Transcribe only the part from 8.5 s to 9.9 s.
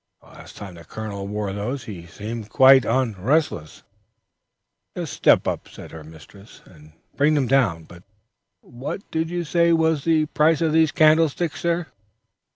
what did you say